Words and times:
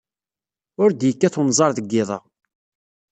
Ur 0.83 0.89
d-yekkat 0.91 1.37
wenẓar 1.39 1.71
deg 1.77 1.85
yiḍ-a. 1.93 2.17